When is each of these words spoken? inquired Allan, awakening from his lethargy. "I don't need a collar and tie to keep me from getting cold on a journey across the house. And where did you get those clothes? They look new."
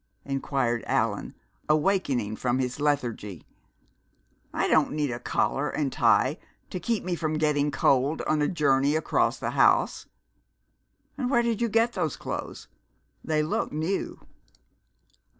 inquired 0.25 0.83
Allan, 0.87 1.35
awakening 1.69 2.35
from 2.35 2.57
his 2.57 2.79
lethargy. 2.79 3.45
"I 4.51 4.67
don't 4.67 4.93
need 4.93 5.11
a 5.11 5.19
collar 5.19 5.69
and 5.69 5.93
tie 5.93 6.39
to 6.71 6.79
keep 6.79 7.03
me 7.03 7.13
from 7.15 7.37
getting 7.37 7.69
cold 7.69 8.23
on 8.23 8.41
a 8.41 8.47
journey 8.47 8.95
across 8.95 9.37
the 9.37 9.51
house. 9.51 10.07
And 11.19 11.29
where 11.29 11.43
did 11.43 11.61
you 11.61 11.69
get 11.69 11.93
those 11.93 12.17
clothes? 12.17 12.67
They 13.23 13.43
look 13.43 13.71
new." 13.71 14.19